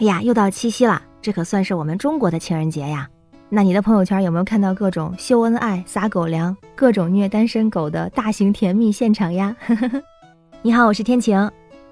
[0.00, 3.06] 哎呀，又到七夕了，这可算是我们中国的情人节呀。
[3.50, 9.54] 那你的朋友圈有没有看到各种秀恩爱、撒狗粮、各种虐单身狗的大型甜蜜现场呀？
[10.62, 11.38] 你好，我是天晴。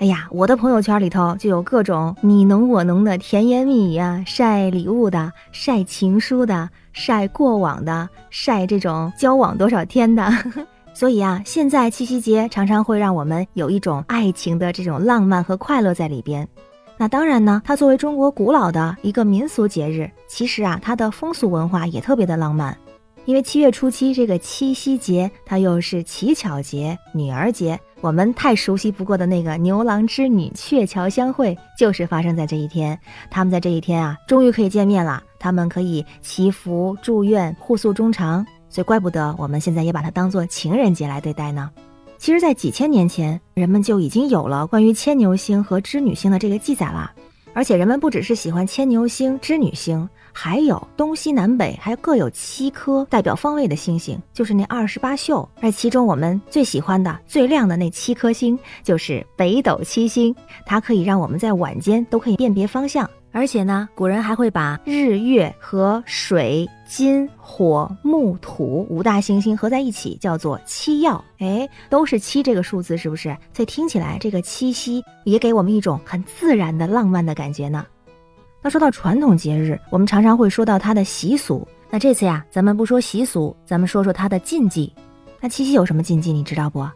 [0.00, 10.30] 哎呀，我的朋友圈里头就有各种你侬我侬的甜言蜜语啊，晒礼物的，晒情书的，晒过往的，晒这种交往多少天的。
[10.92, 16.46] 所以啊，现在七夕节常常会让我们有一种爱情的这种浪漫和快乐在里边。
[17.04, 22.74] 那当然呢，它作为中国古老的一个民俗节日，其实啊，它的风俗文化也特别的浪漫。
[23.26, 32.98] 因为七月初七这个七夕节，它又是乞巧节、女儿节，我们太熟悉不过的那个牛郎织女鹊桥相会，就是发生在这一天。
[33.30, 41.70] 他们在这一天啊，终于可以见面了，他们可以祈福、祝愿、互诉衷肠，所以怪不得我们现在也把它当做情人节来对待呢。
[42.24, 47.12] 其实，在几千年前，人们就已经有了关于牵牛星和织女星的这个记载了。
[47.52, 55.46] 而且，人们不只是喜欢牵牛星、织女星，还有东西南北，还各有七颗代表方位的星星，就是那二十八宿。
[55.60, 63.06] 而其中，我们最喜欢的、最亮的那七颗星，就是北斗七星，它可以让我们在晚间都可以辨别方向。
[63.36, 71.22] 而且呢，古人还会把日月和水、金、火、木、土五大行星合在一起，叫做七曜。
[71.40, 73.36] 哎，都是七这个数字，是不是？
[73.52, 77.84] 所以听起来这个七夕也给我们一种很自然的浪漫的感觉呢。
[78.62, 81.66] 那说到传统节日，我们常常会说到它的习俗。
[81.90, 84.92] 那这次呀，咱们不说习俗，咱们说说它的禁忌。
[85.40, 86.88] 那七夕有什么禁忌，你知道不？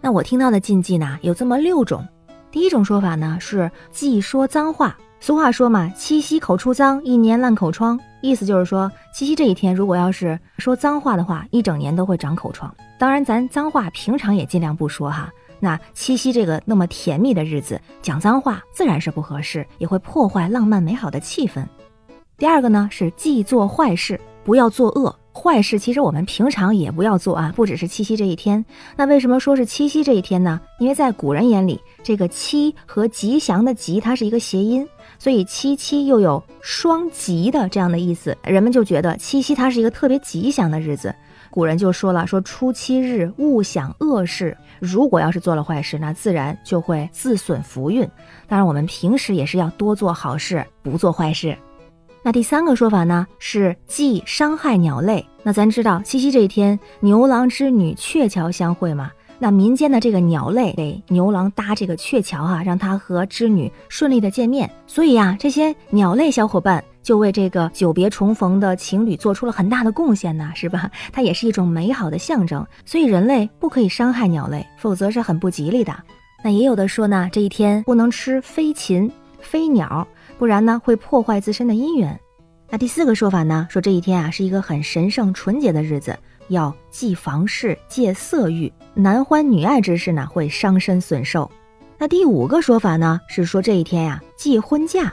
[0.00, 2.04] 那我听到的禁忌呢，有这么六种。
[2.50, 4.98] 第一种说法呢，是忌说脏话。
[5.18, 7.98] 俗话说嘛，七夕口出脏，一年烂口疮。
[8.20, 12.72] 意思就是说，七夕这一天，如果要是说脏话的话，一整年都会长口疮。
[12.98, 15.32] 当然，咱脏话平常也尽量不说哈。
[15.58, 21.64] 那七夕这个那么甜蜜的日子，讲脏话自然是不合适，也会破坏浪漫美好的气氛。
[22.36, 25.14] 第二个呢，是忌做坏事，不要作恶。
[25.36, 28.64] 坏事其实我们平常也不要做啊，不只是七夕这一天。
[28.96, 30.58] 那为什么说是七夕这一天呢？
[30.78, 34.88] 因为在古人眼里，这个七和吉祥的吉，它是一个谐音，
[35.18, 41.14] 所以七七又有双吉的这样的意思，人们就觉得七夕它是一个特别吉祥的日子。
[41.50, 48.02] 古人就说了，说初七日勿想恶事，如果要是做了坏事，那自然就会自损福运。
[48.48, 51.56] 当然，我们平时也是要多做好事，不做坏事。
[52.26, 55.24] 那第三个说法呢，是忌伤害鸟类。
[55.44, 59.12] 那咱知道七夕这一天，牛郎织女鹊桥相会嘛。
[59.38, 64.68] 那民间的这个鸟类给牛郎搭这个鹊桥哈，让他和织女顺利的见面。
[64.88, 70.90] 所以呀，这些鸟类小伙伴就为这个久别重逢的情侣做出了很大的贡献呢，是吧？
[71.12, 72.66] 它也是一种美好的象征。
[72.84, 75.94] 所以人类不可以伤害鸟类，否则是很不吉利的。
[76.42, 79.08] 那也有的说呢，这一天不能吃飞禽、
[79.38, 80.04] 飞鸟。
[80.38, 82.18] 不然呢，会破坏自身的姻缘。
[82.68, 91.50] 那第四个说法呢，说这一天啊是一个很神圣纯洁的日子，要忌房事、戒色欲，男欢女爱之事呢会伤身损寿。
[91.98, 95.12] 那第五个说法呢，是说这一天呀忌婚嫁。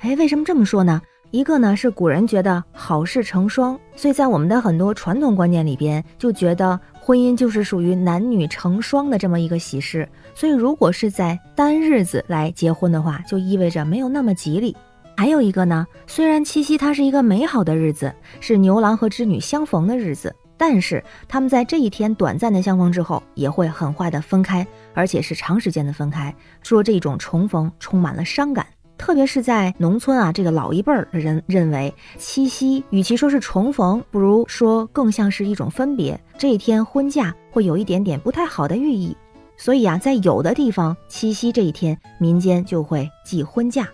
[0.00, 1.00] 哎，为什么这么说呢？
[1.30, 10.08] 一个呢是古人觉得好事成双，所以在我们的很多传统观念里边，就觉得婚姻就是属于男女成双的这么一个喜事。
[10.34, 14.76] 所以如果是在单日子来结婚的话，就意味着没有那么吉利。
[15.16, 26.34] 还有一个呢，虽然七夕它是一个美好的日子，是牛郎和织女相逢的日子，但是他们在这一天短暂的相逢之后，也会很快的分开，而且是长时间的分开。
[26.62, 28.66] 说这种重逢充满了伤感。
[29.00, 36.20] 特别是在农村啊，这个老一辈儿的人认为，七夕与其说是重逢，不如说更像是一种分别。
[36.36, 39.16] 这一天婚嫁会有一点点不太好的寓意，
[39.56, 43.88] 所以啊，在有的地方，七夕这一天民间就会忌婚嫁。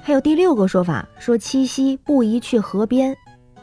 [0.00, 3.16] 还有第六个说法，说七夕不宜去河边。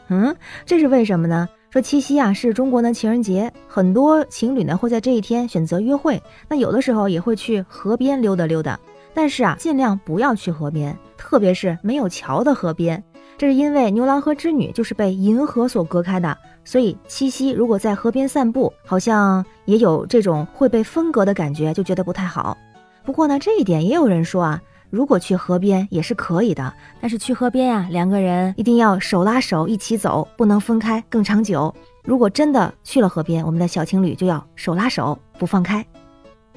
[0.08, 1.48] 嗯， 这是为什么呢？
[1.70, 8.78] 说七夕啊是中国的情人节，很多情侣呢会在这一天选择约会，那有的时候也会去河边溜达溜达。
[9.14, 13.02] 但是啊，尽量不要去河边，特别是没有桥的河边。
[13.36, 22.56] 这是因为牛郎和织女就是被银河所隔开的，所以七夕如果在河边散步，好像也有这种会被分隔的感觉，就觉得不太好。
[23.02, 24.60] 不过呢，这一点也有人说啊，
[24.90, 31.74] 如果去河边也是可以的，但是去河边呀，两个人一定要手拉手一起走，不能分开更长久。
[32.04, 35.84] 如果真的去了河边，我们的小情侣就要手拉手不放开。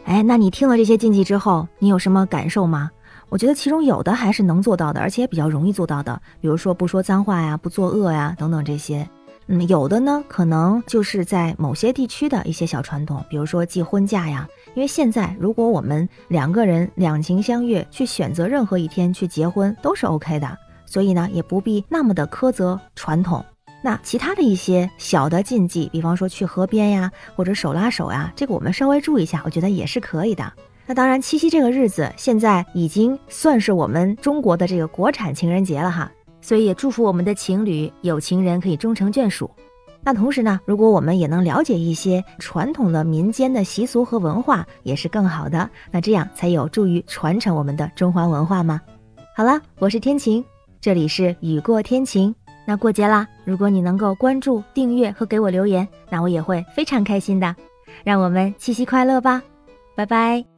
[0.06, 2.92] 哎，那你听了这些禁忌之后，你有什么感受吗？
[3.30, 9.08] 我觉得其中有的还是能做到的，而且也比较容易做到的，比如说不说脏话呀，不作恶呀，等等这些。
[9.48, 23.44] 嗯，有的呢，可能就是在某些地区的一些小传统，比如说忌婚嫁呀，因为现在如果我们两个人两情相悦，去选择任何一天去结婚都是 OK 的，所以呢，也不必那么的苛责传统。
[23.86, 30.52] 那其他的一些小的禁忌，比方说去河边呀，或者手拉手呀，这个我们稍微注意一下，我觉得也是可以的。
[30.86, 36.10] 那当然，七夕这个日子现在已经算是我们中国的这个国产情人节了哈，
[36.42, 39.52] 所以也祝福我们的情侣有情人可以终成眷属。
[40.02, 45.70] 那同时呢，如果我们也能了解一些传统的民间的习俗和文化，也是更好的。
[45.92, 48.82] 那这样才有助于传承我们的中华文化吗？
[49.36, 50.44] 好了，我是天晴，
[50.80, 52.34] 这里是雨过天晴。
[52.66, 57.56] 那过节啦，如果你能够关注、订阅和给我留言，那我也会非常开心的。
[58.04, 59.42] 让我们七夕快乐吧，
[59.96, 60.53] 拜拜。